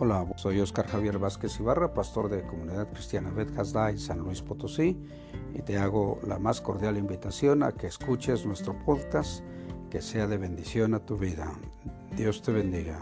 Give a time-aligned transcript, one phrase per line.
[0.00, 4.96] Hola, soy Oscar Javier Vázquez Ibarra, pastor de Comunidad Cristiana Bet en San Luis Potosí,
[5.52, 9.42] y te hago la más cordial invitación a que escuches nuestro podcast,
[9.90, 11.52] que sea de bendición a tu vida.
[12.16, 13.00] Dios te bendiga.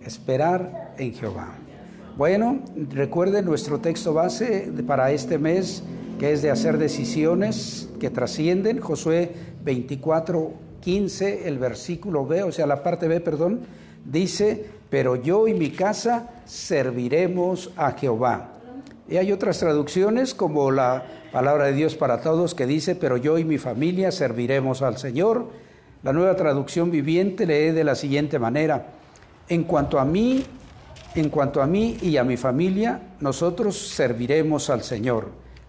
[0.00, 1.54] Esperar en Jehová.
[2.16, 2.60] Bueno,
[2.90, 5.84] recuerden nuestro texto base para este mes,
[6.18, 9.32] que es de hacer decisiones que trascienden, Josué
[9.62, 13.60] 24 15, el versículo B, o sea, la parte B, perdón,
[14.04, 18.50] dice, pero yo y mi casa serviremos a Jehová.
[19.08, 23.38] Y hay otras traducciones como la palabra de Dios para todos que dice, pero yo
[23.38, 25.48] y mi familia serviremos al Señor.
[26.02, 28.86] La nueva traducción viviente lee de la siguiente manera,
[29.48, 30.44] en cuanto a mí,
[31.14, 35.28] en cuanto a mí y a mi familia, nosotros serviremos al Señor.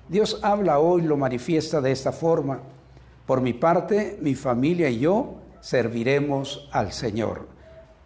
[0.10, 2.60] Dios habla hoy, lo manifiesta de esta forma.
[3.26, 7.48] Por mi parte, mi familia y yo serviremos al Señor.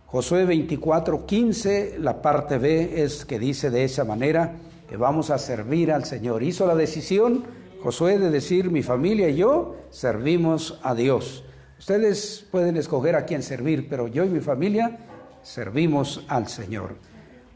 [0.06, 4.54] Josué 24, 15, la parte B es que dice de esa manera
[4.88, 6.44] que vamos a servir al Señor.
[6.44, 7.44] Hizo la decisión
[7.84, 11.44] Josué de decir, mi familia y yo servimos a Dios.
[11.78, 14.98] Ustedes pueden escoger a quién servir, pero yo y mi familia
[15.44, 16.96] servimos al Señor.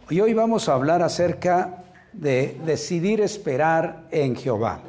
[0.09, 4.81] Y hoy vamos a hablar acerca de decidir esperar en Jehová.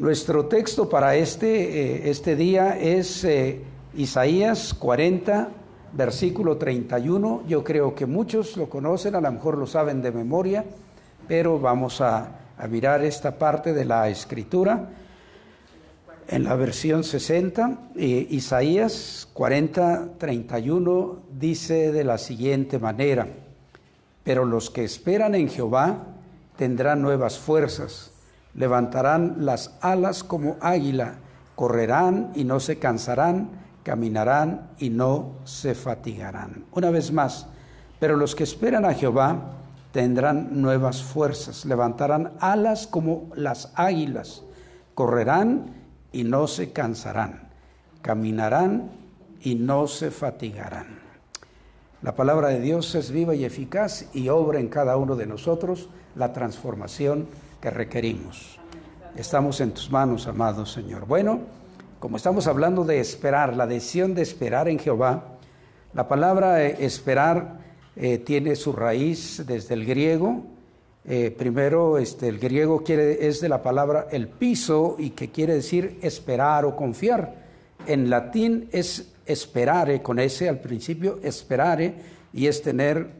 [0.00, 3.60] Nuestro texto para este, eh, este día es eh,
[3.94, 5.50] Isaías 40,
[5.92, 7.42] versículo 31.
[7.46, 10.64] Yo creo que muchos lo conocen, a lo mejor lo saben de memoria,
[11.28, 12.38] pero vamos a,
[12.70, 14.88] mirar esta parte de la escritura.
[16.28, 23.28] En la versión 60, eh, Isaías 40, 31 dice de la siguiente manera,
[24.24, 26.06] pero los que esperan en Jehová
[26.56, 28.09] tendrán nuevas fuerzas
[28.54, 31.14] levantarán las alas como águila,
[31.54, 33.50] correrán y no se cansarán,
[33.82, 36.64] caminarán y no se fatigarán.
[36.72, 37.46] Una vez más,
[37.98, 39.52] pero los que esperan a Jehová
[39.92, 44.42] tendrán nuevas fuerzas, levantarán alas como las águilas,
[44.94, 45.74] correrán
[46.12, 47.48] y no se cansarán,
[48.02, 48.90] caminarán
[49.40, 51.00] y no se fatigarán.
[52.02, 55.90] La palabra de Dios es viva y eficaz y obra en cada uno de nosotros
[56.14, 57.26] la transformación
[57.60, 58.58] que requerimos.
[59.16, 61.06] Estamos en tus manos, amado Señor.
[61.06, 61.40] Bueno,
[61.98, 65.36] como estamos hablando de esperar, la decisión de esperar en Jehová,
[65.92, 67.58] la palabra eh, esperar
[67.96, 70.44] eh, tiene su raíz desde el griego.
[71.04, 75.54] Eh, primero, este, el griego quiere, es de la palabra el piso y que quiere
[75.54, 77.34] decir esperar o confiar.
[77.86, 81.94] En latín es esperare, con ese al principio, esperare,
[82.32, 83.10] y es tener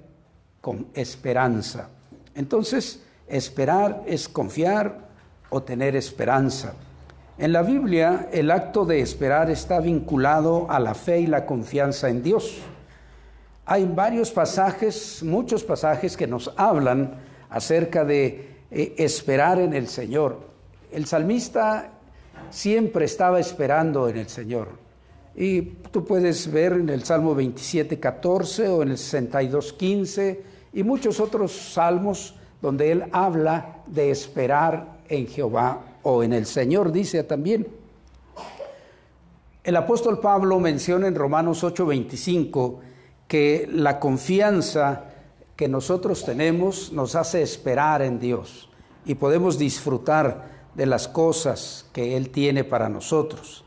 [0.61, 1.89] con esperanza.
[2.35, 5.09] Entonces, Esperar es confiar
[5.49, 6.75] o tener esperanza.
[7.39, 12.09] En la Biblia el acto de esperar está vinculado a la fe y la confianza
[12.09, 12.59] en Dios.
[13.65, 17.15] Hay varios pasajes, muchos pasajes que nos hablan
[17.49, 20.41] acerca de eh, esperar en el Señor.
[20.93, 21.91] El salmista
[22.51, 24.69] siempre estaba esperando en el Señor.
[25.37, 30.43] Y tú puedes ver en el Salmo 27, 14 o en el 62, 15
[30.73, 36.93] y muchos otros salmos donde él habla de esperar en Jehová o en el Señor,
[36.93, 37.67] dice también.
[39.63, 42.81] El apóstol Pablo menciona en Romanos 8:25
[43.29, 45.05] que la confianza
[45.55, 48.71] que nosotros tenemos nos hace esperar en Dios
[49.05, 53.65] y podemos disfrutar de las cosas que Él tiene para nosotros.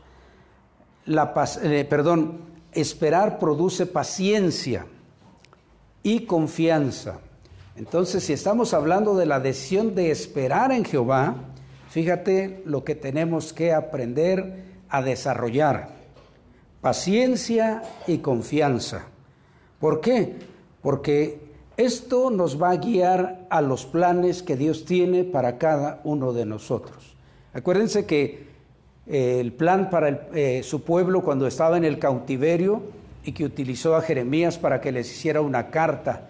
[1.06, 2.38] La, eh, perdón,
[2.72, 4.86] esperar produce paciencia
[6.02, 7.20] y confianza.
[7.76, 11.34] Entonces, si estamos hablando de la decisión de esperar en Jehová,
[11.88, 15.88] fíjate lo que tenemos que aprender a desarrollar.
[16.80, 19.06] Paciencia y confianza.
[19.80, 20.36] ¿Por qué?
[20.82, 21.40] Porque
[21.76, 26.46] esto nos va a guiar a los planes que Dios tiene para cada uno de
[26.46, 27.16] nosotros.
[27.52, 28.46] Acuérdense que
[29.08, 32.82] eh, el plan para eh, su pueblo cuando estaba en el cautiverio
[33.24, 36.28] y que utilizó a Jeremías para que les hiciera una carta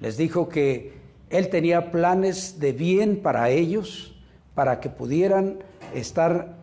[0.00, 0.92] les dijo que
[1.30, 4.14] él tenía planes de bien para ellos,
[4.54, 5.58] para que pudieran
[5.94, 6.56] estar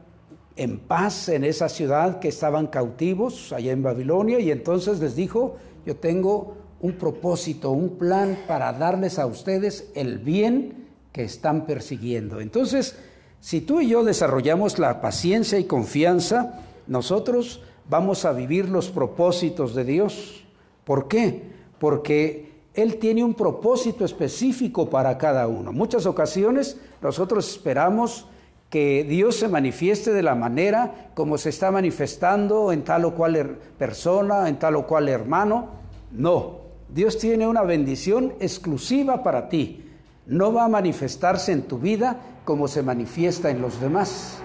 [0.55, 5.57] en paz en esa ciudad que estaban cautivos allá en Babilonia y entonces les dijo,
[5.85, 12.39] yo tengo un propósito, un plan para darles a ustedes el bien que están persiguiendo.
[12.39, 12.95] Entonces,
[13.39, 19.75] si tú y yo desarrollamos la paciencia y confianza, nosotros vamos a vivir los propósitos
[19.75, 20.43] de Dios.
[20.83, 21.43] ¿Por qué?
[21.79, 25.71] Porque él tiene un propósito específico para cada uno.
[25.71, 28.27] Muchas ocasiones nosotros esperamos
[28.69, 33.59] que Dios se manifieste de la manera como se está manifestando en tal o cual
[33.77, 35.69] persona, en tal o cual hermano.
[36.11, 39.85] No, Dios tiene una bendición exclusiva para ti.
[40.25, 44.39] No va a manifestarse en tu vida como se manifiesta en los demás.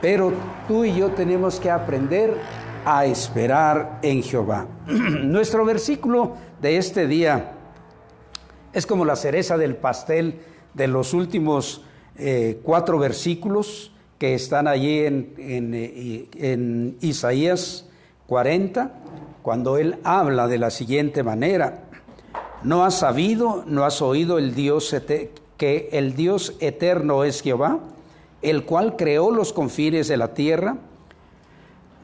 [0.00, 0.32] Pero
[0.68, 2.36] tú y yo tenemos que aprender
[2.84, 4.68] a esperar en Jehová.
[4.86, 7.52] Nuestro versículo de este día
[8.72, 10.40] es como la cereza del pastel
[10.74, 11.82] de los últimos
[12.18, 17.86] eh, cuatro versículos que están allí en, eh, en, Isaías
[18.26, 18.92] 40,
[19.42, 21.84] cuando él habla de la siguiente manera,
[22.62, 24.94] no has sabido, no has oído el Dios
[25.56, 27.80] que el Dios eterno es Jehová,
[28.42, 30.78] el cual creó los confines de la tierra,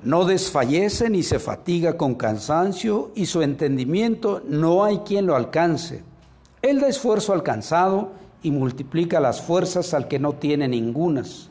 [0.05, 6.03] no desfallece ni se fatiga con cansancio, y su entendimiento no hay quien lo alcance.
[6.61, 8.13] Él da esfuerzo alcanzado
[8.43, 11.49] y multiplica las fuerzas al que no tiene ningunas.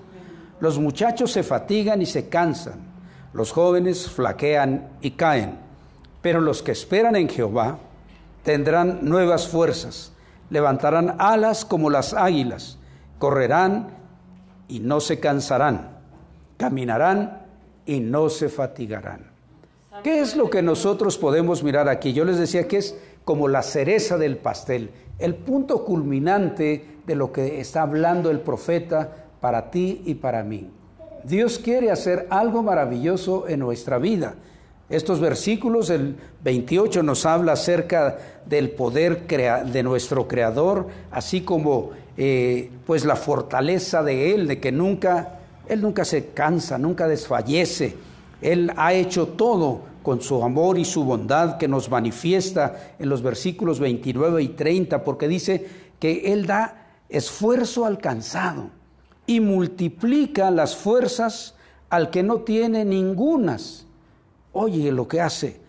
[0.60, 2.80] Los muchachos se fatigan y se cansan,
[3.34, 5.58] los jóvenes flaquean y caen,
[6.22, 7.80] pero los que esperan en Jehová
[8.44, 10.12] tendrán nuevas fuerzas,
[10.50, 12.78] levantarán alas como las águilas,
[13.18, 13.88] correrán
[14.68, 15.98] y no se cansarán,
[16.58, 17.41] caminarán
[17.92, 19.26] y no se fatigarán.
[20.02, 22.14] ¿Qué es lo que nosotros podemos mirar aquí?
[22.14, 22.96] Yo les decía que es
[23.26, 29.26] como la cereza del pastel, el punto culminante de lo que está hablando el profeta
[29.42, 30.70] para ti y para mí.
[31.26, 34.36] Dios quiere hacer algo maravilloso en nuestra vida.
[34.90, 36.16] Estos versículos, el
[36.46, 44.02] 28 nos habla acerca del poder de nuestro Creador, así como eh, pues la fortaleza
[44.02, 45.41] de Él, de que nunca,
[45.72, 47.96] Él nunca se cansa, nunca desfallece.
[48.42, 53.22] Él ha hecho todo con su amor y su bondad que nos manifiesta en los
[53.22, 55.66] versículos 29 y 30, porque dice
[55.98, 58.70] que Él da esfuerzo alcanzado
[59.26, 61.56] y multiplica las fuerzas
[61.90, 63.86] al que no tiene ningunas.
[64.52, 65.62] Oye lo que hace.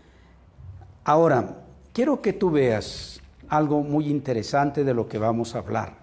[1.05, 1.63] Ahora,
[1.93, 5.99] quiero que tú veas algo muy interesante de lo que vamos a hablar.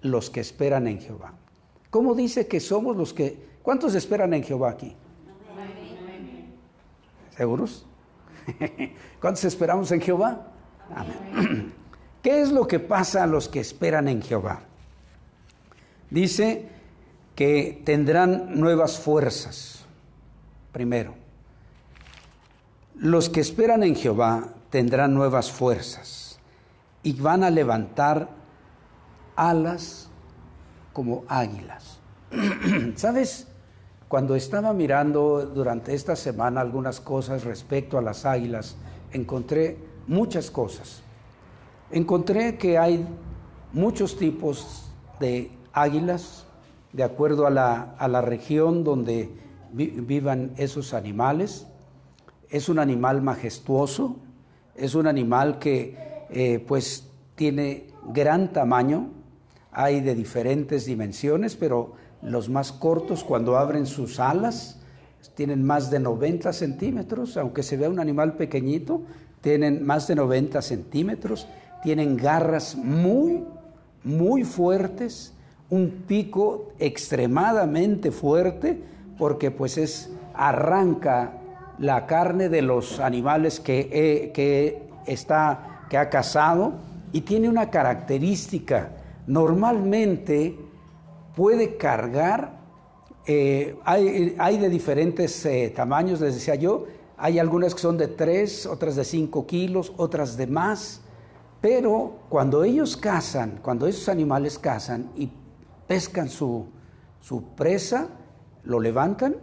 [0.00, 1.34] Los que esperan en Jehová.
[1.92, 3.38] ¿Cómo dice que somos los que...
[3.62, 4.96] ¿Cuántos esperan en Jehová aquí?
[7.36, 7.84] ¿Seguros?
[9.20, 10.52] ¿Cuántos esperamos en Jehová?
[10.96, 11.74] Amén.
[12.22, 14.62] ¿Qué es lo que pasa a los que esperan en Jehová?
[16.08, 16.66] Dice
[17.34, 19.84] que tendrán nuevas fuerzas.
[20.72, 21.14] Primero,
[22.94, 26.38] los que esperan en Jehová tendrán nuevas fuerzas
[27.02, 28.30] y van a levantar
[29.36, 30.08] alas
[30.92, 31.98] como águilas.
[32.96, 33.48] ¿Sabes?
[34.08, 38.76] Cuando estaba mirando durante esta semana algunas cosas respecto a las águilas,
[39.10, 41.02] encontré muchas cosas.
[41.90, 43.06] Encontré que hay
[43.72, 46.44] muchos tipos de águilas,
[46.92, 49.30] de acuerdo a la, región donde
[49.72, 51.66] vivan esos animales.
[52.50, 54.16] Es un animal majestuoso,
[54.74, 59.10] es un animal que eh, pues tiene gran tamaño,
[59.72, 64.78] hay de diferentes dimensiones, pero los más cortos, cuando abren sus alas,
[65.34, 69.02] tienen más de 90 centímetros, aunque se vea un animal pequeñito,
[69.40, 71.48] tienen más de 90 centímetros,
[71.82, 73.44] tienen garras muy,
[74.04, 75.32] muy fuertes,
[75.70, 78.80] un pico extremadamente fuerte,
[79.18, 81.38] porque pues es, arranca
[81.78, 86.74] la carne de los animales que, que, está, que ha cazado
[87.12, 88.90] y tiene una característica.
[89.26, 90.56] Normalmente
[91.36, 92.60] puede cargar,
[93.26, 96.86] eh, hay, de diferentes eh, tamaños, les decía yo,
[97.16, 101.02] hay algunas que son de 3, otras de 5 kilos, otras de más,
[101.60, 105.30] pero cuando ellos cazan, cuando esos animales cazan y
[105.86, 106.66] pescan su,
[107.20, 108.08] su presa,
[108.64, 109.36] lo levantan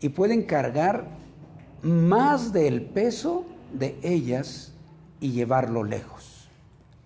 [0.00, 1.08] y pueden cargar
[1.82, 4.72] más del peso de ellas
[5.20, 6.37] y llevarlo lejos,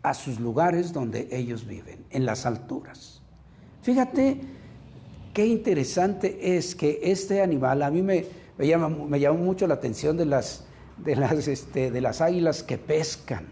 [0.02, 3.22] a sus lugares donde ellos viven, en las alturas.
[3.82, 4.40] Fíjate
[5.32, 8.26] qué interesante es que este animal, a mí me,
[8.58, 10.64] me, llama, me llamó mucho la atención de las,
[10.98, 13.46] de las, este, de las águilas que pescan.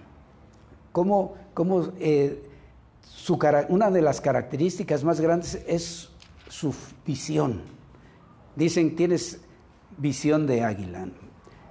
[0.93, 2.43] Cómo, cómo eh,
[3.69, 6.11] una de las características más grandes es
[6.49, 6.75] su
[7.07, 7.63] visión.
[8.57, 9.41] Dicen, tienes
[9.99, 11.07] visión de águila.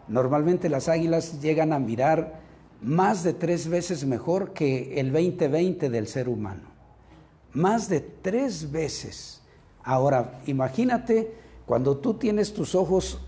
[0.07, 2.39] Normalmente las águilas llegan a mirar
[2.81, 6.69] más de tres veces mejor que el 20-20 del ser humano
[7.53, 9.41] más de tres veces.
[9.83, 11.33] Ahora, imagínate
[11.65, 13.19] cuando tú tienes tus ojos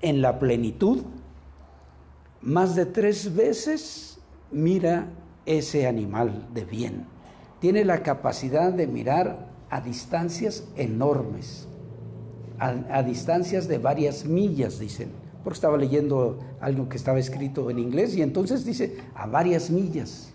[0.00, 1.02] en la plenitud,
[2.40, 4.18] más de tres veces
[4.50, 5.08] mira
[5.46, 7.06] ese animal de bien.
[7.60, 11.66] Tiene la capacidad de mirar a distancias enormes,
[12.58, 15.10] a, distancias de varias millas, dicen.
[15.44, 20.32] Porque estaba leyendo algo que estaba escrito en inglés y entonces dice a varias millas.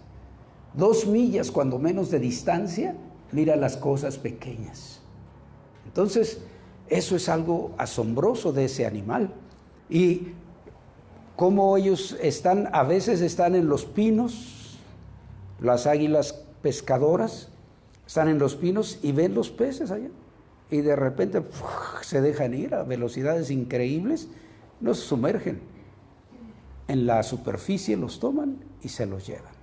[0.74, 2.96] Dos millas cuando menos de distancia,
[3.32, 5.02] mira las cosas pequeñas.
[5.86, 6.40] Entonces,
[6.88, 9.34] eso es algo asombroso de ese animal.
[9.90, 10.34] Y
[11.36, 14.80] cómo ellos están, a veces están en los pinos,
[15.60, 17.50] las águilas pescadoras,
[18.06, 20.10] están en los pinos y ven los peces allá.
[20.70, 21.42] Y de repente
[22.02, 24.28] se dejan ir a velocidades increíbles,
[24.84, 25.62] no se sumergen.
[26.88, 29.54] En la superficie los toman y se los llevan.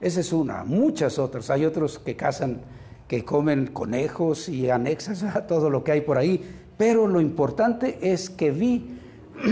[0.00, 1.48] Esa es una, muchas otras.
[1.50, 2.60] Hay otros que cazan,
[3.06, 6.44] que comen conejos y anexas a todo lo que hay por ahí.
[6.76, 8.98] Pero lo importante es que vi,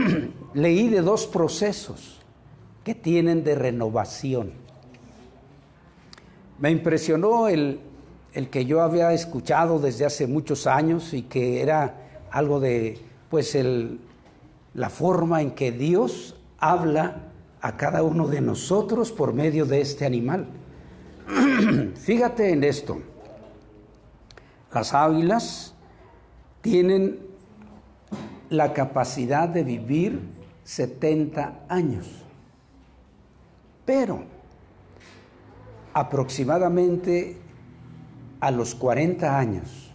[0.55, 2.21] leí de dos procesos
[2.83, 4.51] que tienen de renovación.
[6.59, 7.79] Me impresionó el,
[8.35, 12.99] el que yo había escuchado desde hace muchos años y que era algo de,
[13.31, 14.01] pues, el,
[14.75, 20.05] la forma en que Dios habla a cada uno de nosotros por medio de este
[20.05, 20.47] animal.
[21.97, 23.00] Fíjate en esto.
[24.73, 25.75] Las águilas
[26.61, 27.21] tienen
[28.49, 30.21] la capacidad de vivir
[30.64, 32.07] 70 años,
[33.85, 34.25] pero
[35.93, 37.37] aproximadamente
[38.41, 39.93] a los 40 años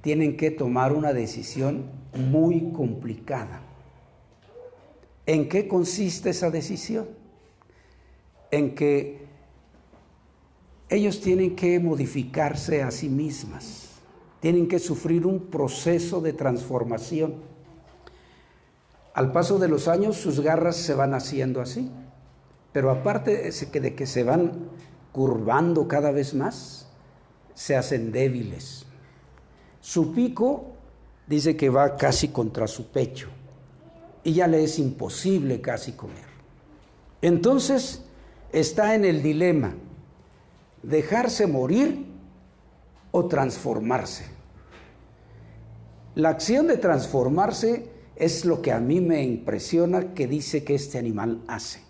[0.00, 3.65] tienen que tomar una decisión muy complicada.
[5.26, 7.08] ¿En qué consiste esa decisión?
[8.52, 9.26] En que
[10.88, 13.88] ellos tienen que modificarse a sí mismas,
[14.38, 17.34] tienen que sufrir un proceso de transformación.
[19.14, 21.90] Al paso de los años sus garras se van haciendo así,
[22.72, 24.68] pero aparte de que se van
[25.10, 26.86] curvando cada vez más,
[27.54, 28.86] se hacen débiles.
[29.80, 30.66] Su pico
[31.26, 33.28] dice que va casi contra su pecho
[34.26, 36.24] y ya le es imposible casi comer.
[37.22, 38.02] Entonces
[38.50, 39.76] está en el dilema,
[40.82, 42.06] dejarse morir
[43.12, 44.26] o transformarse.
[46.16, 50.98] La acción de transformarse es lo que a mí me impresiona que dice que este
[50.98, 51.84] animal hace.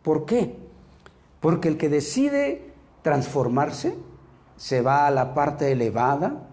[0.00, 0.56] ¿Por qué?
[1.40, 2.72] Porque el que decide
[3.02, 3.94] transformarse
[4.56, 6.48] se va a la parte elevada,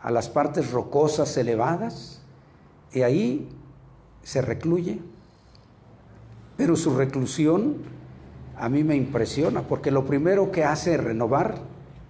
[0.00, 2.22] a las partes rocosas elevadas,
[2.92, 3.48] y ahí
[4.22, 5.00] se recluye.
[6.56, 7.76] Pero su reclusión
[8.56, 11.58] a mí me impresiona, porque lo primero que hace renovar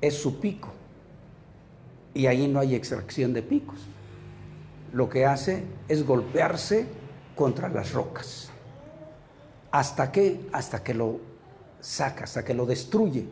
[0.00, 0.70] es su pico,
[2.14, 3.80] y ahí no hay extracción de picos.
[4.92, 6.86] Lo que hace es golpearse
[7.34, 8.50] contra las rocas.
[9.70, 10.40] ¿Hasta qué?
[10.52, 11.20] Hasta que lo
[11.80, 13.26] saca, hasta que lo destruye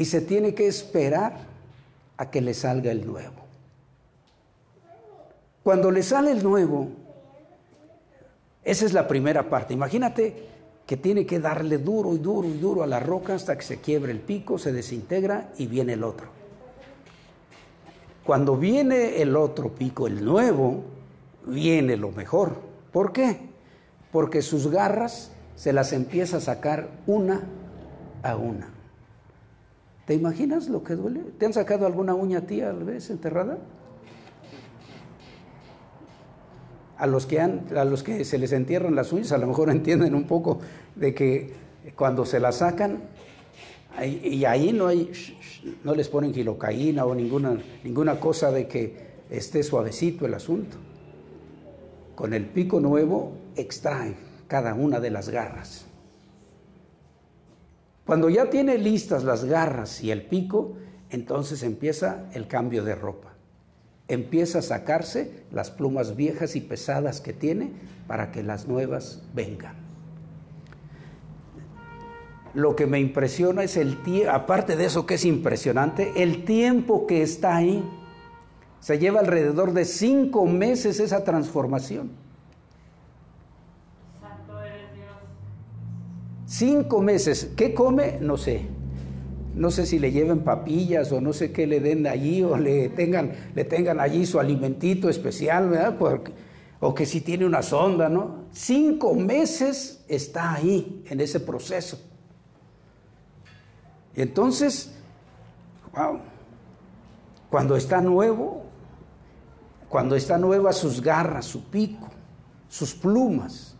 [0.00, 1.36] y se tiene que esperar
[2.16, 3.34] a que le salga el nuevo.
[5.62, 6.88] Cuando le sale el nuevo,
[8.64, 9.74] esa es la primera parte.
[9.74, 10.48] Imagínate
[10.86, 13.80] que tiene que darle duro y duro y duro a la roca hasta que se
[13.80, 16.26] quiebre el pico, se desintegra y viene el otro.
[18.24, 20.84] Cuando viene el otro pico, el nuevo,
[21.46, 22.56] viene lo mejor.
[22.92, 23.38] ¿Por qué?
[24.12, 27.42] Porque sus garras se las empieza a sacar una
[28.22, 28.68] a una.
[30.06, 31.20] ¿Te imaginas lo que duele?
[31.38, 33.58] ¿Te han sacado alguna uña tía tal vez enterrada?
[37.00, 39.70] A los, que han, a los que se les entierran las uñas, a lo mejor
[39.70, 40.60] entienden un poco
[40.94, 41.52] de que
[41.96, 43.02] cuando se las sacan,
[44.04, 45.10] y ahí no hay,
[45.82, 50.76] no les ponen gilocaína o ninguna, ninguna cosa de que esté suavecito el asunto.
[52.14, 54.16] Con el pico nuevo extraen
[54.46, 55.86] cada una de las garras.
[58.04, 60.74] Cuando ya tiene listas las garras y el pico,
[61.10, 63.29] entonces empieza el cambio de ropa.
[64.10, 67.70] Empieza a sacarse las plumas viejas y pesadas que tiene
[68.08, 69.76] para que las nuevas vengan.
[72.54, 77.06] Lo que me impresiona es el tiempo, aparte de eso que es impresionante, el tiempo
[77.06, 77.88] que está ahí.
[78.80, 82.10] Se lleva alrededor de cinco meses esa transformación.
[86.46, 87.52] Cinco meses.
[87.56, 88.18] ¿Qué come?
[88.20, 88.79] No sé.
[89.54, 92.88] No sé si le lleven papillas o no sé qué le den allí o le
[92.90, 95.96] tengan, le tengan allí su alimentito especial,
[96.80, 98.46] o que si tiene una sonda, ¿no?
[98.52, 102.00] Cinco meses está ahí en ese proceso.
[104.16, 104.92] Y entonces,
[105.94, 106.20] wow,
[107.50, 108.64] cuando está nuevo,
[109.88, 112.08] cuando está nueva sus garras, su pico,
[112.68, 113.76] sus plumas,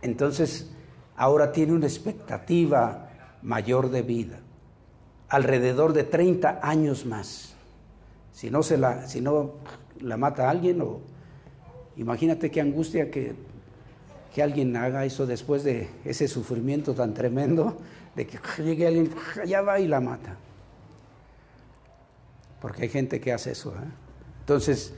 [0.00, 0.70] entonces
[1.16, 3.10] ahora tiene una expectativa
[3.42, 4.40] mayor de vida,
[5.28, 7.54] alrededor de 30 años más.
[8.32, 9.54] si no, se la, si no
[10.00, 11.00] la mata alguien, o
[11.96, 13.34] imagínate qué angustia que,
[14.34, 17.76] que alguien haga eso después de ese sufrimiento tan tremendo,
[18.14, 19.10] de que llegue alguien,
[19.46, 20.36] ya va y la mata.
[22.60, 23.70] Porque hay gente que hace eso.
[23.70, 23.88] ¿eh?
[24.40, 24.92] Entonces,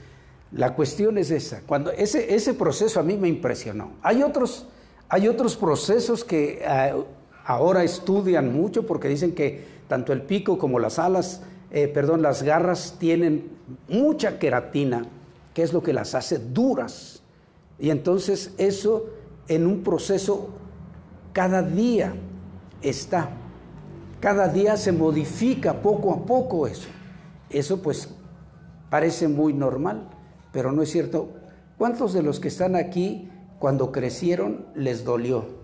[0.51, 1.61] la cuestión es esa.
[1.61, 3.91] Cuando ese, ese proceso a mí me impresionó.
[4.01, 4.67] Hay otros,
[5.09, 6.93] hay otros procesos que eh,
[7.45, 12.43] ahora estudian mucho porque dicen que tanto el pico como las alas, eh, perdón, las
[12.43, 13.49] garras tienen
[13.89, 15.05] mucha queratina,
[15.53, 17.23] que es lo que las hace duras.
[17.77, 19.07] Y entonces eso
[19.49, 20.47] en un proceso
[21.33, 22.13] cada día
[22.81, 23.31] está.
[24.21, 26.87] Cada día se modifica poco a poco eso.
[27.49, 28.07] Eso pues
[28.89, 30.07] parece muy normal,
[30.53, 31.31] pero no es cierto.
[31.77, 33.29] ¿Cuántos de los que están aquí
[33.59, 35.60] cuando crecieron les dolió?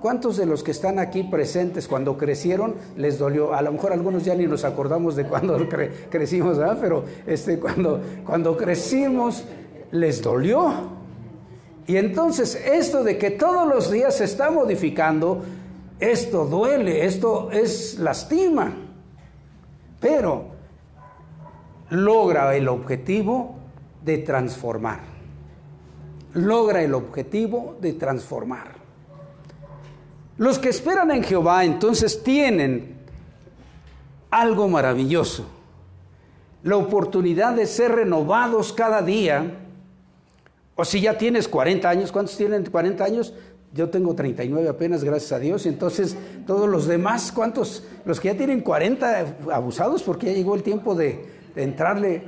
[0.00, 3.52] ¿Cuántos de los que están aquí presentes cuando crecieron les dolió?
[3.52, 5.58] A lo mejor algunos ya ni nos acordamos de cuando
[6.10, 6.78] crecimos, ¿verdad?
[6.80, 9.44] Pero este, cuando, cuando crecimos
[9.90, 10.98] les dolió.
[11.86, 15.42] Y entonces esto de que todos los días se está modificando,
[15.98, 18.72] esto duele, esto es lastima.
[19.98, 20.44] Pero
[21.90, 23.56] logra el objetivo
[24.04, 25.00] de transformar.
[26.34, 28.77] Logra el objetivo de transformar.
[30.38, 32.96] Los que esperan en Jehová entonces tienen
[34.30, 35.44] algo maravilloso,
[36.62, 39.58] la oportunidad de ser renovados cada día.
[40.76, 43.34] O si ya tienes 40 años, ¿cuántos tienen 40 años?
[43.74, 45.66] Yo tengo 39 apenas, gracias a Dios.
[45.66, 46.16] Entonces,
[46.46, 47.82] todos los demás, ¿cuántos?
[48.04, 52.22] Los que ya tienen 40 abusados, porque ya llegó el tiempo de, entrarle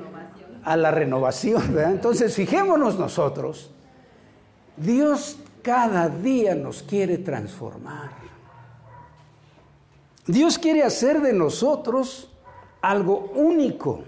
[0.65, 1.79] a la renovación.
[1.79, 3.71] Entonces, fijémonos nosotros.
[4.77, 8.11] Dios cada día nos quiere transformar.
[10.27, 12.31] Dios quiere hacer de nosotros
[12.81, 14.05] algo único.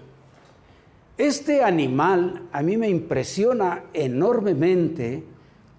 [1.17, 5.23] Este animal a mí me impresiona enormemente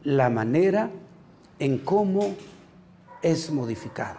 [0.05, 0.91] la manera
[1.59, 2.35] en cómo
[3.23, 4.19] es modificado.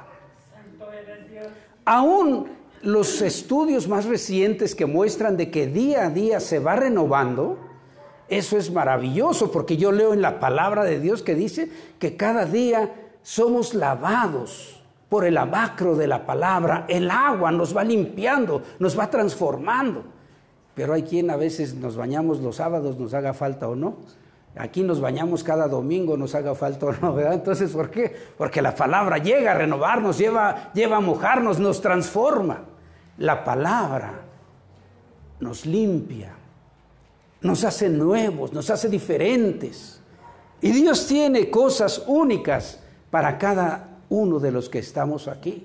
[1.86, 2.48] Aún
[2.82, 7.58] los estudios más recientes que muestran de que día a día se va renovando,
[8.28, 12.46] eso es maravilloso porque yo leo en la palabra de Dios que dice que cada
[12.46, 16.86] día somos lavados por el abacro de la palabra.
[16.88, 20.04] El agua nos va limpiando, nos va transformando.
[20.74, 23.98] Pero hay quien a veces nos bañamos los sábados, nos haga falta o no.
[24.58, 27.20] Aquí nos bañamos cada domingo, nos haga falta o no.
[27.32, 28.16] Entonces, ¿por qué?
[28.38, 32.64] Porque la palabra llega a renovarnos, lleva, lleva a mojarnos, nos transforma.
[33.18, 34.22] La palabra
[35.40, 36.34] nos limpia,
[37.45, 39.99] nos hace nuevos, nos hace diferentes.
[40.62, 42.79] Y Dios tiene cosas únicas
[43.12, 45.63] para cada uno de los que estamos aquí.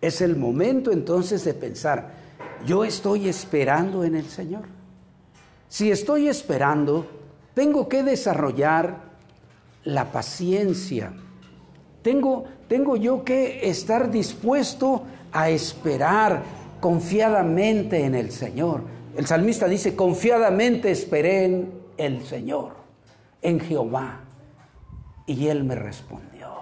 [0.00, 2.12] Es el momento entonces de pensar,
[2.66, 4.62] yo estoy esperando en el Señor.
[5.68, 7.06] Si estoy esperando,
[7.54, 9.08] tengo que desarrollar
[9.84, 11.12] la paciencia.
[12.02, 16.42] Tengo, tengo yo que estar dispuesto a esperar
[16.80, 18.97] confiadamente en el Señor.
[19.18, 22.74] El salmista dice, confiadamente esperé en el Señor,
[23.42, 24.20] en Jehová,
[25.26, 26.52] y Él me respondió.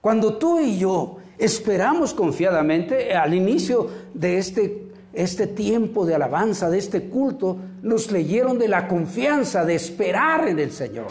[0.00, 6.78] Cuando tú y yo esperamos confiadamente, al inicio de este, este tiempo de alabanza, de
[6.78, 11.08] este culto, nos leyeron de la confianza de esperar en el Señor.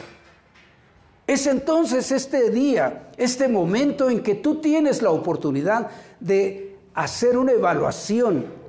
[1.27, 7.51] Es entonces este día, este momento en que tú tienes la oportunidad de hacer una
[7.51, 8.60] evaluación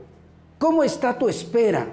[0.62, 1.88] ¿Cómo está tu espera?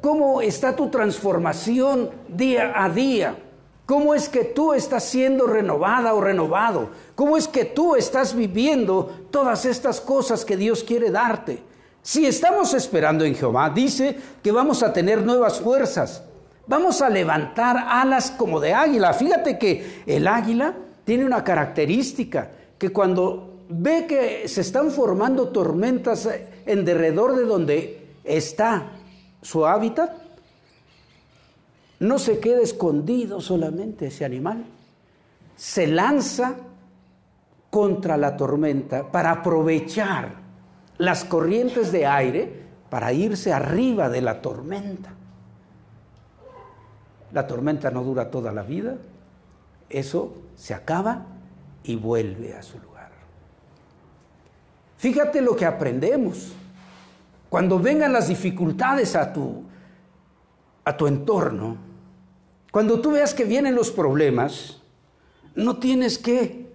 [0.00, 3.36] ¿Cómo está tu transformación día a día?
[3.84, 6.88] ¿Cómo es que tú estás siendo renovada o renovado?
[7.14, 11.62] ¿Cómo es que tú estás viviendo todas estas cosas que Dios quiere darte?
[12.00, 16.22] Si estamos esperando en Jehová, dice que vamos a tener nuevas fuerzas.
[16.66, 19.12] Vamos a levantar alas como de águila.
[19.12, 26.26] Fíjate que el águila tiene una característica, que cuando ve que se están formando tormentas
[26.72, 28.92] en derredor de donde está
[29.42, 30.12] su hábitat,
[31.98, 34.64] no se queda escondido solamente ese animal,
[35.56, 36.56] se lanza
[37.70, 40.34] contra la tormenta para aprovechar
[40.98, 45.14] las corrientes de aire para irse arriba de la tormenta.
[47.32, 48.96] La tormenta no dura toda la vida,
[49.88, 51.26] eso se acaba
[51.84, 53.10] y vuelve a su lugar.
[54.98, 56.52] Fíjate lo que aprendemos.
[57.50, 59.64] Cuando vengan las dificultades a tu,
[60.84, 61.76] a tu entorno,
[62.70, 64.80] cuando tú veas que vienen los problemas,
[65.56, 66.70] no tienes que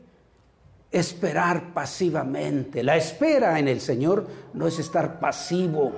[0.92, 2.84] esperar pasivamente.
[2.84, 5.94] La espera en el Señor no es estar pasivo.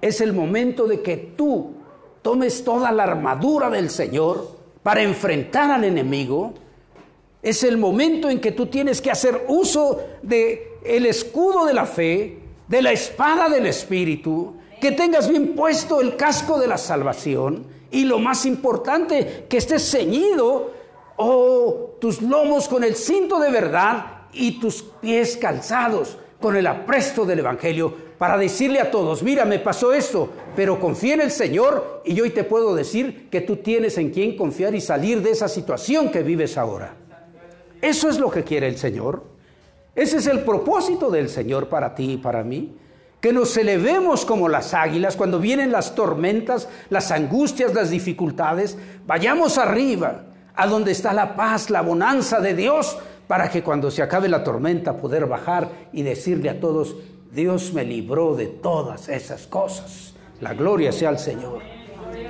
[0.00, 1.74] Es el momento de que tú
[2.20, 6.54] tomes toda la armadura del Señor para enfrentar al enemigo.
[7.42, 11.86] Es el momento en que tú tienes que hacer uso de el escudo de la
[11.86, 17.66] fe, de la espada del espíritu, que tengas bien puesto el casco de la salvación
[17.90, 20.72] y lo más importante, que estés ceñido
[21.16, 26.66] o oh, tus lomos con el cinto de verdad y tus pies calzados con el
[26.66, 31.30] apresto del Evangelio para decirle a todos, mira, me pasó esto, pero confía en el
[31.30, 35.30] Señor y hoy te puedo decir que tú tienes en quien confiar y salir de
[35.30, 36.96] esa situación que vives ahora.
[37.80, 39.33] Eso es lo que quiere el Señor.
[39.94, 42.76] Ese es el propósito del Señor para ti y para mí
[43.24, 48.76] que nos elevemos como las águilas cuando vienen las tormentas, las angustias, las dificultades,
[49.06, 54.02] vayamos arriba, a donde está la paz, la bonanza de Dios, para que cuando se
[54.02, 56.96] acabe la tormenta poder bajar y decirle a todos,
[57.32, 60.12] Dios me libró de todas esas cosas.
[60.42, 61.62] La gloria sea al Señor.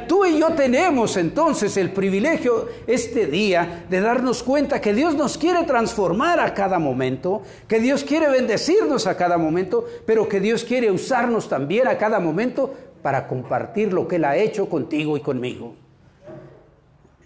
[0.08, 5.38] Tú y yo tenemos entonces el privilegio este día de darnos cuenta que Dios nos
[5.38, 10.64] quiere transformar a cada momento, que Dios quiere bendecirnos a cada momento, pero que Dios
[10.64, 15.20] quiere usarnos también a cada momento para compartir lo que Él ha hecho contigo y
[15.20, 15.74] conmigo.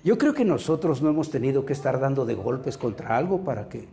[0.05, 3.69] Yo creo que nosotros no hemos tenido que estar dando de golpes contra algo para
[3.69, 3.89] que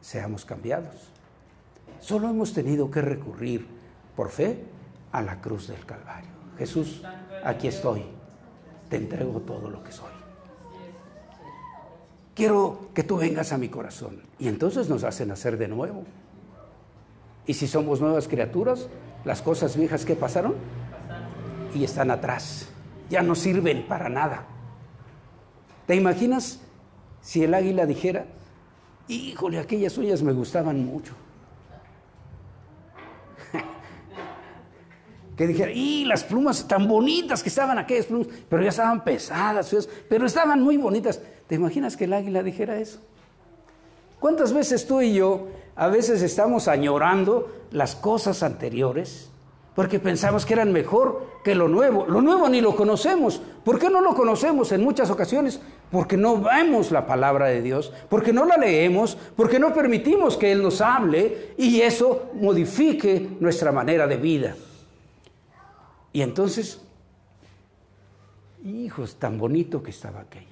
[0.00, 1.10] seamos cambiados.
[2.00, 3.66] Solo hemos tenido que recurrir
[4.16, 4.58] por fe
[5.12, 6.30] a la cruz del Calvario.
[6.58, 7.02] Jesús,
[7.44, 8.02] aquí estoy,
[8.88, 10.10] te entrego todo lo que soy.
[12.34, 14.22] Quiero que tú vengas a mi corazón.
[14.38, 16.04] Y entonces nos hacen hacer de nuevo.
[17.46, 18.88] Y si somos nuevas criaturas,
[19.24, 20.54] las cosas viejas que pasaron
[21.74, 22.68] y están atrás,
[23.10, 24.46] ya no sirven para nada.
[25.86, 26.60] ¿Te imaginas
[27.20, 28.26] si el águila dijera,
[29.08, 31.14] híjole, aquellas uñas me gustaban mucho?
[35.40, 39.74] Que dijera, y las plumas tan bonitas que estaban aquellas plumas, pero ya estaban pesadas,
[40.06, 41.18] pero estaban muy bonitas.
[41.46, 43.00] ¿Te imaginas que el águila dijera eso?
[44.18, 49.30] ¿Cuántas veces tú y yo a veces estamos añorando las cosas anteriores
[49.74, 52.04] porque pensamos que eran mejor que lo nuevo?
[52.04, 53.40] Lo nuevo ni lo conocemos.
[53.64, 55.58] ¿Por qué no lo conocemos en muchas ocasiones?
[55.90, 60.52] Porque no vemos la palabra de Dios, porque no la leemos, porque no permitimos que
[60.52, 64.54] Él nos hable y eso modifique nuestra manera de vida.
[66.12, 66.80] Y entonces,
[68.64, 70.46] hijos, tan bonito que estaba aquello.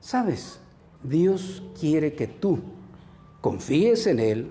[0.00, 0.60] ¿Sabes?
[1.02, 2.58] Dios quiere que tú
[3.40, 4.50] confíes en Él,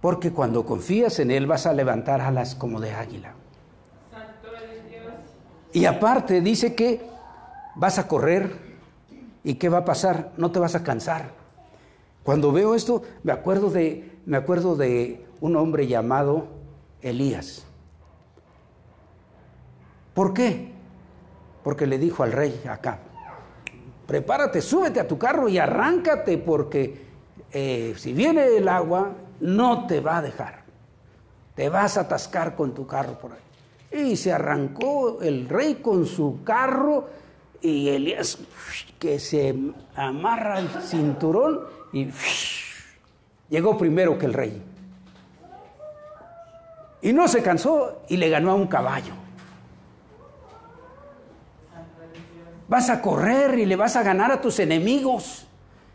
[0.00, 3.34] porque cuando confías en Él vas a levantar alas como de águila.
[5.72, 7.00] Y aparte dice que
[7.76, 8.72] vas a correr
[9.42, 11.30] y qué va a pasar, no te vas a cansar.
[12.22, 16.46] Cuando veo esto, me acuerdo de, me acuerdo de un hombre llamado
[17.00, 17.64] Elías.
[20.14, 20.72] ¿Por qué?
[21.62, 22.98] Porque le dijo al rey acá,
[24.06, 27.06] prepárate, súbete a tu carro y arráncate porque
[27.52, 30.62] eh, si viene el agua no te va a dejar.
[31.54, 34.02] Te vas a atascar con tu carro por ahí.
[34.04, 37.08] Y se arrancó el rey con su carro
[37.60, 38.38] y Elías
[38.98, 39.54] que se
[39.94, 41.60] amarra el cinturón
[41.92, 42.08] y
[43.50, 44.62] llegó primero que el rey.
[47.02, 49.21] Y no se cansó y le ganó a un caballo.
[52.72, 55.46] Vas a correr y le vas a ganar a tus enemigos.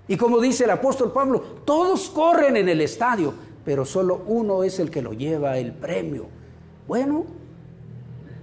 [0.07, 3.33] Y como dice el apóstol Pablo, todos corren en el estadio,
[3.65, 6.27] pero solo uno es el que lo lleva el premio.
[6.87, 7.25] Bueno,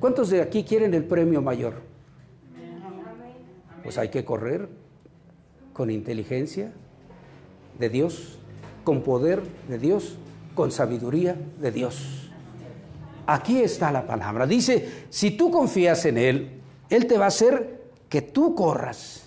[0.01, 1.75] ¿cuántos de aquí quieren el premio mayor?
[3.85, 4.69] Pues hay que correr
[5.73, 6.73] con inteligencia
[7.79, 8.41] de Dios,
[8.83, 10.17] con poder de Dios,
[10.57, 12.33] con sabiduría de Dios.
[13.29, 14.45] Aquí está la palabra.
[14.45, 19.27] Dice, si tú confías en Él, Él te va a hacer que tú corras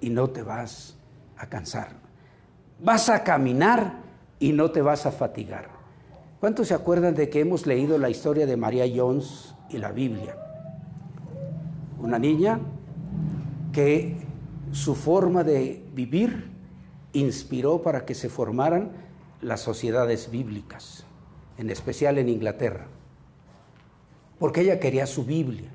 [0.00, 0.96] y no te vas
[1.36, 1.88] a cansar.
[2.80, 4.00] Vas a caminar
[4.38, 5.68] y no te vas a fatigar.
[6.40, 10.36] ¿Cuántos se acuerdan de que hemos leído la historia de María Jones y la Biblia?
[11.98, 12.60] Una niña
[13.72, 14.16] que
[14.72, 16.50] su forma de vivir
[17.12, 18.92] inspiró para que se formaran
[19.40, 21.04] las sociedades bíblicas,
[21.56, 22.88] en especial en Inglaterra,
[24.38, 25.70] porque ella quería su Biblia.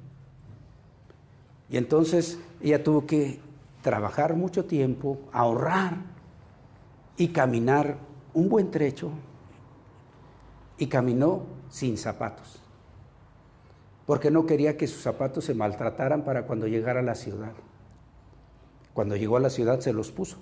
[1.70, 3.40] Y entonces ella tuvo que
[3.82, 5.98] trabajar mucho tiempo, ahorrar
[7.18, 7.98] y caminar
[8.34, 9.12] un buen trecho.
[10.78, 12.62] Y caminó sin zapatos,
[14.06, 17.52] porque no quería que sus zapatos se maltrataran para cuando llegara a la ciudad.
[18.94, 20.38] Cuando llegó a la ciudad se los puso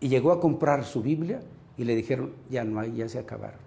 [0.00, 1.40] Y llegó a comprar su Biblia
[1.76, 3.60] y le dijeron, ya no hay, ya se acabaron.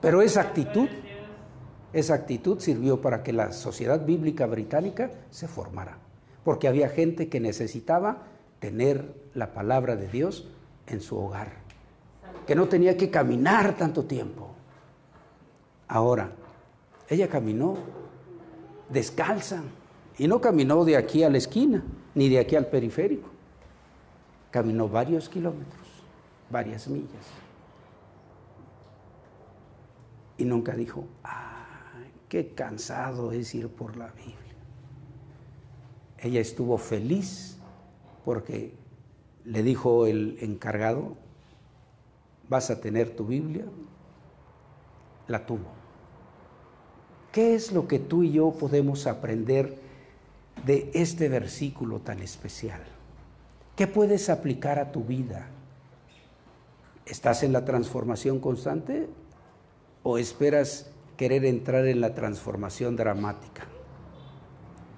[0.00, 0.88] Pero esa actitud,
[1.92, 5.98] esa actitud sirvió para que la sociedad bíblica británica se formara,
[6.44, 8.24] porque había gente que necesitaba
[8.60, 10.48] tener la palabra de Dios
[10.86, 11.52] en su hogar,
[12.46, 14.50] que no tenía que caminar tanto tiempo.
[15.88, 16.32] Ahora,
[17.08, 17.76] ella caminó
[18.88, 19.62] descalza
[20.18, 21.82] y no caminó de aquí a la esquina,
[22.14, 23.28] ni de aquí al periférico.
[24.50, 25.88] Caminó varios kilómetros,
[26.50, 27.26] varias millas.
[30.38, 31.51] Y nunca dijo, ¡ay,
[32.32, 34.56] qué cansado es ir por la Biblia!
[36.16, 37.58] Ella estuvo feliz
[38.24, 38.72] porque
[39.44, 41.18] le dijo el encargado,
[42.48, 43.66] vas a tener tu Biblia,
[45.28, 45.66] la tuvo.
[47.32, 49.76] ¿Qué es lo que tú y yo podemos aprender
[50.64, 52.80] de este versículo tan especial?
[53.76, 55.48] ¿Qué puedes aplicar a tu vida?
[57.04, 59.10] ¿Estás en la transformación constante
[60.02, 60.92] o esperas
[61.22, 63.62] querer entrar en la transformación dramática?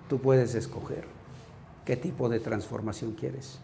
[0.09, 1.05] Tú puedes escoger
[1.85, 3.59] qué tipo de transformación quieres.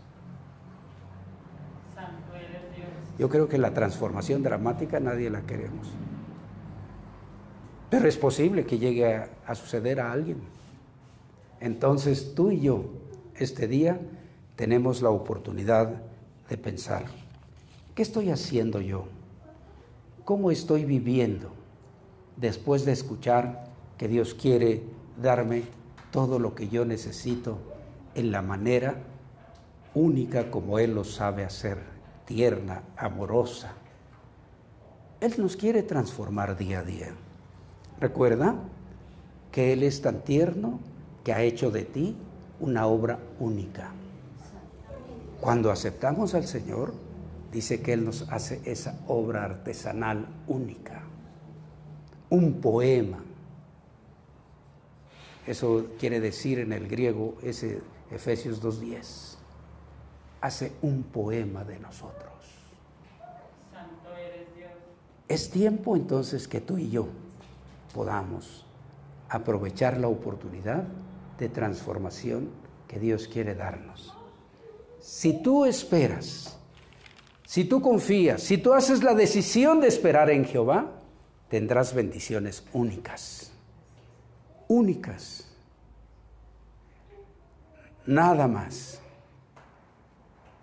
[3.19, 5.89] Yo creo que la transformación dramática nadie la queremos.
[7.89, 9.07] Pero es posible que llegue
[9.47, 10.43] a, suceder a alguien.
[11.61, 12.91] Entonces tú y yo,
[13.37, 13.99] este día,
[14.57, 16.03] tenemos la oportunidad
[16.51, 17.07] de pensar,
[17.95, 19.07] ¿qué estoy haciendo yo?
[20.27, 21.59] ¿Cómo estoy viviendo
[22.37, 23.65] después de escuchar
[23.99, 24.83] que Dios quiere
[25.21, 25.65] darme
[26.11, 27.59] todo lo que yo necesito
[28.15, 28.97] en la manera
[29.95, 31.79] única como Él lo sabe hacer,
[32.25, 33.73] tierna, amorosa?
[35.21, 37.09] Él nos quiere transformar día a día.
[38.01, 38.57] Recuerda
[39.53, 40.81] que Él es tan tierno
[41.25, 42.17] que ha hecho de ti
[42.61, 43.93] una obra única.
[45.41, 46.95] Cuando aceptamos al Señor,
[47.53, 51.00] dice que Él nos hace esa obra artesanal única,
[52.31, 53.23] un poema.
[55.47, 59.37] Eso quiere decir en el griego ese Efesios 2.10.
[60.41, 62.33] Hace un poema de nosotros.
[63.73, 64.71] Santo eres Dios.
[65.29, 67.09] Es tiempo entonces que tú y yo
[67.95, 68.65] podamos
[69.29, 70.85] aprovechar la oportunidad
[71.39, 72.51] de transformación
[72.89, 74.15] que Dios quiere darnos.
[75.01, 76.59] Si tú esperas,
[77.45, 81.00] si tú confías, si tú haces la decisión de esperar en Jehová,
[81.51, 83.51] tendrás bendiciones únicas,
[84.69, 85.49] únicas,
[88.07, 89.01] nada más.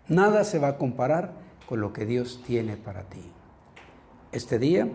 [0.08, 1.34] Nada se va a comparar
[1.68, 3.22] con lo que Dios tiene para ti.
[4.32, 4.88] Este día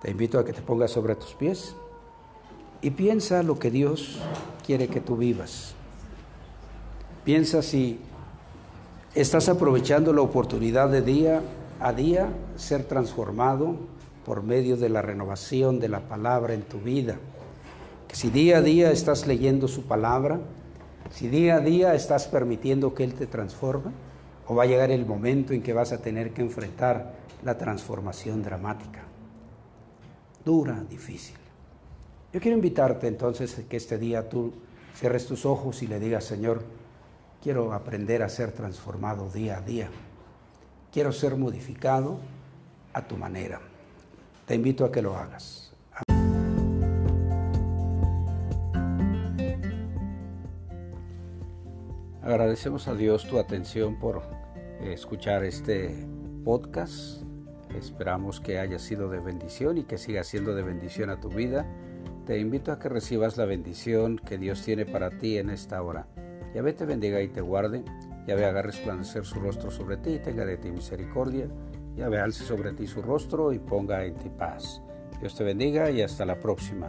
[0.00, 1.74] te invito a que te pongas sobre tus pies
[2.80, 4.20] y piensa lo que Dios
[4.64, 5.74] quiere que tú vivas.
[7.24, 7.98] Piensa si
[9.16, 11.42] estás aprovechando la oportunidad de día
[11.80, 13.76] a día ser transformado
[14.24, 17.16] por medio de la renovación de la palabra en tu vida.
[18.08, 20.40] Que si día a día estás leyendo su palabra,
[21.10, 23.92] si día a día estás permitiendo que Él te transforme,
[24.46, 28.42] o va a llegar el momento en que vas a tener que enfrentar la transformación
[28.42, 29.02] dramática
[30.44, 31.36] dura, difícil.
[32.32, 34.52] Yo quiero invitarte entonces que este día tú
[34.96, 36.62] cierres tus ojos y le digas, Señor,
[37.42, 39.88] quiero aprender a ser transformado día a día.
[40.92, 42.18] Quiero ser modificado
[42.92, 43.60] a tu manera.
[44.52, 45.72] Te invito a que lo hagas.
[52.20, 54.20] Agradecemos a Dios tu atención por
[54.82, 56.06] escuchar este
[56.44, 57.22] podcast
[57.74, 61.66] Esperamos que haya sido de bendición y que siga siendo de bendición a tu vida.
[62.26, 66.06] Te invito a que recibas la bendición que Dios tiene para ti en esta hora.
[66.54, 67.84] Yahvé te bendiga y te guarde.
[68.26, 71.48] Yahvé haga resplandecer su rostro sobre ti y tenga de ti misericordia.
[71.96, 74.82] Yahvé alce sobre ti su rostro y ponga en ti paz.
[75.20, 76.88] Dios te bendiga y hasta la próxima.